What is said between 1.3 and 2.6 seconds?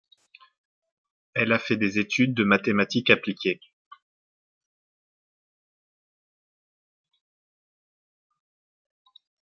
Elle a fait des études de